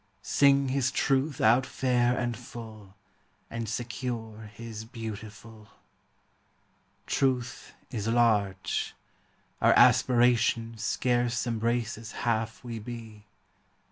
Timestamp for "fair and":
1.63-2.35